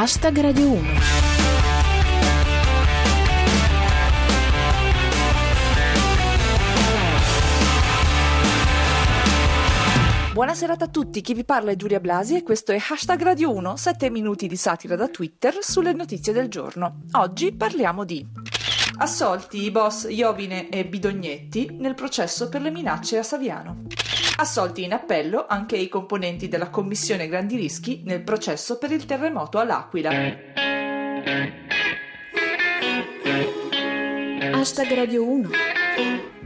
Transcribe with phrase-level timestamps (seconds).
[0.00, 0.88] Hashtag Radio 1.
[10.32, 13.52] Buona serata a tutti, chi vi parla è Giulia Blasi e questo è Hashtag Radio
[13.52, 17.00] 1, 7 minuti di satira da Twitter sulle notizie del giorno.
[17.14, 18.24] Oggi parliamo di
[18.98, 23.86] assolti i boss Iovine e Bidognetti nel processo per le minacce a Saviano.
[24.40, 29.58] Assolti in appello anche i componenti della commissione grandi rischi nel processo per il terremoto
[29.58, 30.10] all'Aquila.
[34.52, 35.67] Hashtag Radio 1.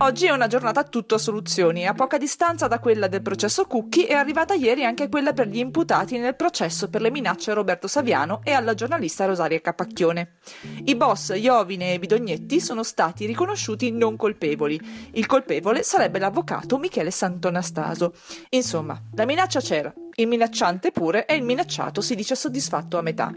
[0.03, 1.87] Oggi è una giornata tutto a soluzioni.
[1.87, 5.59] A poca distanza da quella del processo Cucchi è arrivata ieri anche quella per gli
[5.59, 10.39] imputati nel processo per le minacce a Roberto Saviano e alla giornalista Rosaria Capacchione.
[10.87, 14.81] I boss Iovine e Bidognetti sono stati riconosciuti non colpevoli.
[15.13, 18.13] Il colpevole sarebbe l'avvocato Michele Santonastaso.
[18.49, 23.33] Insomma, la minaccia c'era, il minacciante pure e il minacciato si dice soddisfatto a metà.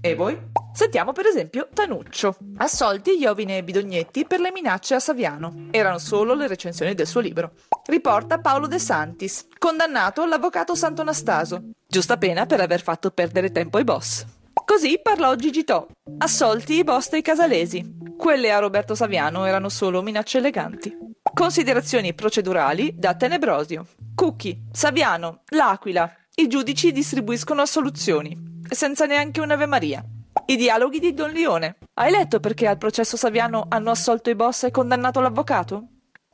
[0.00, 0.38] E voi?
[0.72, 2.36] Sentiamo per esempio Tanuccio.
[2.56, 5.68] Assolti Iovine e Bidognetti per le minacce a Saviano.
[5.70, 7.52] Erano solo le recensioni del suo libro.
[7.86, 9.46] Riporta Paolo De Santis.
[9.58, 11.62] Condannato l'avvocato Santonastaso.
[11.86, 14.24] Giusta pena per aver fatto perdere tempo ai boss.
[14.64, 15.88] Così parlò Gigi To.
[16.18, 17.98] Assolti i boss dei casalesi.
[18.16, 20.96] Quelle a Roberto Saviano erano solo minacce eleganti.
[21.34, 23.86] Considerazioni procedurali da Tenebrosio.
[24.14, 26.10] Cucchi, Saviano, L'Aquila.
[26.34, 30.04] I giudici distribuiscono assoluzioni senza neanche un'Ave Maria.
[30.46, 31.76] I dialoghi di Don Leone.
[31.94, 35.86] Hai letto perché al processo Saviano hanno assolto i boss e condannato l'avvocato?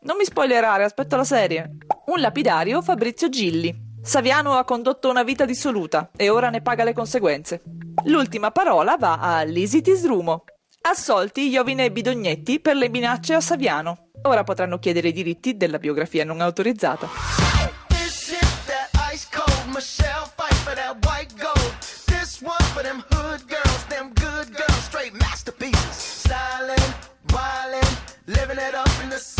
[0.03, 1.77] Non mi spoilerare, aspetto la serie.
[2.07, 3.87] Un lapidario Fabrizio Gilli.
[4.01, 7.63] Saviano ha condotto una vita dissoluta e ora ne paga le conseguenze.
[8.05, 10.45] L'ultima parola va a Lisi Tisrumo.
[10.83, 14.11] Assolti Iovine e Bidognetti per le minacce a Saviano.
[14.23, 17.38] Ora potranno chiedere i diritti della biografia non autorizzata.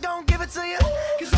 [0.00, 0.78] Don't give it to you.
[1.18, 1.35] Cause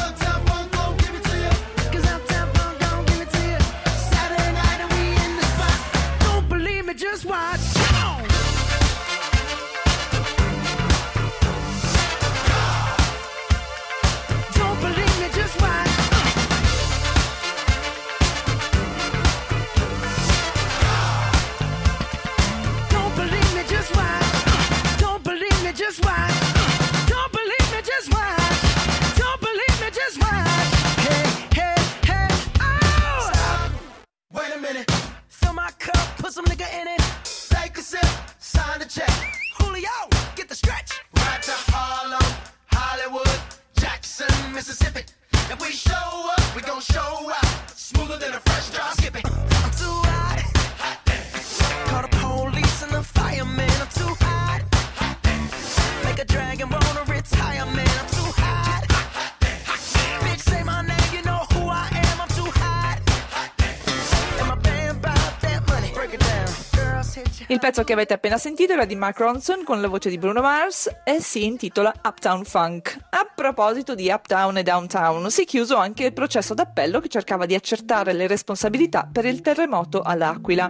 [67.51, 70.43] Il pezzo che avete appena sentito era di Mark Ronson con la voce di Bruno
[70.43, 72.99] Mars e si intitola Uptown Funk.
[73.39, 77.55] Proposito di Uptown e Downtown, si è chiuso anche il processo d'appello che cercava di
[77.55, 80.69] accertare le responsabilità per il terremoto all'Aquila.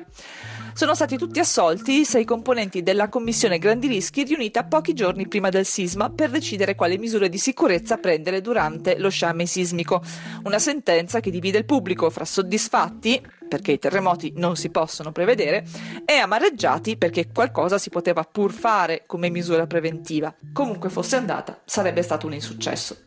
[0.78, 5.48] Sono stati tutti assolti i sei componenti della commissione grandi rischi riunita pochi giorni prima
[5.48, 10.00] del sisma per decidere quali misure di sicurezza prendere durante lo sciame sismico.
[10.44, 15.66] Una sentenza che divide il pubblico fra soddisfatti, perché i terremoti non si possono prevedere,
[16.04, 20.32] e amareggiati perché qualcosa si poteva pur fare come misura preventiva.
[20.52, 22.98] Comunque fosse andata, sarebbe stato un insuccesso.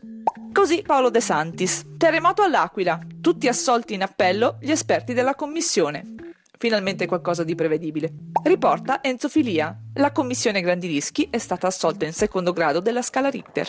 [0.52, 1.84] Così Paolo De Santis.
[1.96, 3.00] Terremoto all'Aquila.
[3.22, 6.16] Tutti assolti in appello gli esperti della commissione.
[6.62, 8.12] Finalmente qualcosa di prevedibile.
[8.44, 9.76] Riporta Enzo Filia.
[9.94, 13.68] La commissione grandi rischi è stata assolta in secondo grado della scala Richter.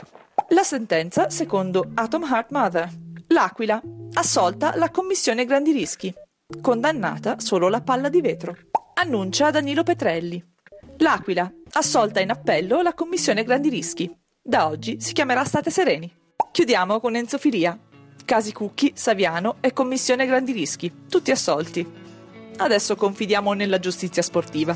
[0.49, 2.89] La sentenza secondo Atom Heart Mother.
[3.29, 3.81] L'Aquila.
[4.13, 6.13] Assolta la commissione grandi rischi.
[6.61, 8.55] Condannata solo la palla di vetro.
[8.93, 10.45] Annuncia Danilo Petrelli.
[10.97, 11.51] L'Aquila.
[11.71, 14.15] Assolta in appello la commissione grandi rischi.
[14.39, 16.13] Da oggi si chiamerà State Sereni.
[16.51, 17.75] Chiudiamo con Enzo Filia.
[18.23, 20.93] Casi Cucchi, Saviano e commissione grandi rischi.
[21.09, 22.01] Tutti assolti.
[22.57, 24.73] Adesso confidiamo nella giustizia sportiva.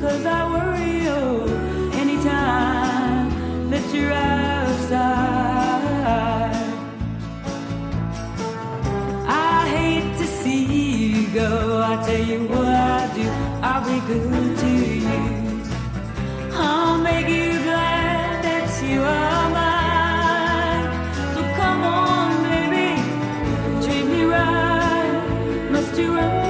[0.00, 1.44] Cause I worry, oh,
[1.98, 3.28] anytime
[4.10, 4.37] that.
[13.88, 15.62] Be good to you.
[16.52, 20.88] I'll make you glad that you are mine.
[21.34, 22.88] So come on, baby,
[23.84, 25.70] treat me right.
[25.70, 26.47] Must you run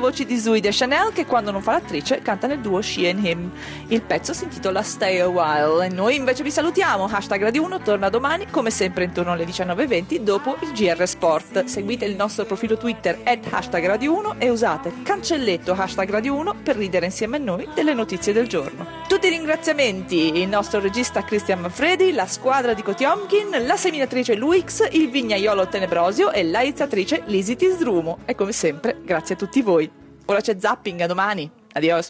[0.00, 3.50] voce di de Chanel che quando non fa l'attrice canta nel duo She and Him.
[3.88, 7.04] Il pezzo si intitola Stay a While e noi invece vi salutiamo.
[7.04, 11.64] Hashtag Radio 1 torna domani come sempre intorno alle 19.20 dopo il GR Sport.
[11.64, 16.54] Seguite il nostro profilo Twitter at hashtag Radio 1 e usate cancelletto hashtag Radio 1
[16.62, 18.86] per ridere insieme a noi delle notizie del giorno.
[19.06, 24.86] Tutti i ringraziamenti, il nostro regista Christian Manfredi, la squadra di Kotiomkin, la seminatrice Luix,
[24.92, 28.18] il vignaiolo Tenebrosio e l'aizzatrice Lisi Tisdrumo.
[28.24, 29.89] E come sempre, grazie a tutti voi.
[30.30, 31.50] Ora c'è zapping, a domani.
[31.72, 32.08] Adios.